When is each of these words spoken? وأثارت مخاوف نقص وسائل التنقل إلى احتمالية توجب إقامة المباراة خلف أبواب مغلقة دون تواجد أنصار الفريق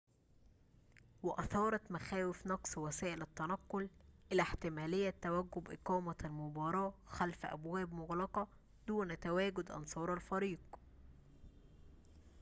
وأثارت 1.23 1.91
مخاوف 1.91 2.47
نقص 2.47 2.77
وسائل 2.77 3.21
التنقل 3.21 3.89
إلى 4.31 4.41
احتمالية 4.41 5.13
توجب 5.21 5.71
إقامة 5.71 6.15
المباراة 6.23 6.93
خلف 7.05 7.45
أبواب 7.45 7.93
مغلقة 7.93 8.47
دون 8.87 9.19
تواجد 9.19 9.71
أنصار 9.71 10.13
الفريق 10.13 10.59